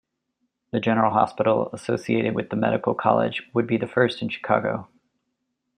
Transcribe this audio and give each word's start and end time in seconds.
The 0.71 0.79
general 0.79 1.13
hospital 1.13 1.69
associated 1.73 2.33
with 2.33 2.49
the 2.49 2.55
medical 2.55 2.95
college 2.95 3.43
would 3.53 3.67
be 3.67 3.77
the 3.77 3.85
first 3.85 4.23
in 4.23 4.29
Chicago. 4.29 4.87